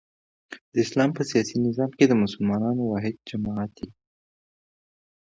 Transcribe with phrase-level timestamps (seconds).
[0.73, 3.89] د اسلام په سیاسي نظام کښي د مسلمانانو واحد جماعت يي.